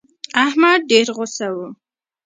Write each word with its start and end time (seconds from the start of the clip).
احمد 0.45 0.79
ډېر 0.91 1.07
غوسه 1.15 1.47
و. 1.55 1.57